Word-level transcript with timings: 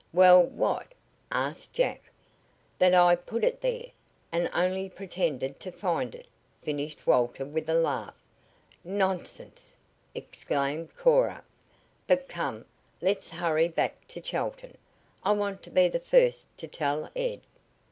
"Well, 0.11 0.41
what?" 0.41 0.93
asked 1.31 1.73
Jack. 1.73 2.01
"That 2.79 2.95
I 2.95 3.15
put 3.15 3.43
it 3.43 3.61
there, 3.61 3.91
and 4.31 4.49
only 4.51 4.89
pretended 4.89 5.59
to 5.59 5.71
find 5.71 6.15
it," 6.15 6.25
finished 6.63 7.05
Walter 7.05 7.45
with 7.45 7.69
a 7.69 7.75
laugh. 7.75 8.15
"Nonsense!" 8.83 9.75
exclaimed 10.15 10.89
Cora. 10.97 11.43
"But 12.07 12.27
come, 12.27 12.65
let's 12.99 13.29
hurry 13.29 13.67
back 13.67 14.07
to 14.07 14.19
Chelton. 14.19 14.75
I 15.23 15.33
want 15.33 15.61
to 15.61 15.69
be 15.69 15.87
the 15.87 15.99
first 15.99 16.57
to 16.57 16.67
tell 16.67 17.11
Ed." 17.15 17.41